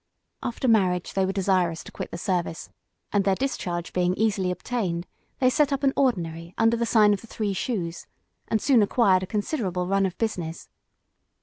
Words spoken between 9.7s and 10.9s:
run of business.